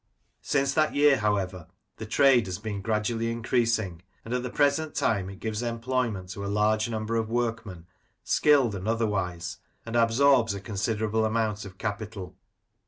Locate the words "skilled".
8.23-8.73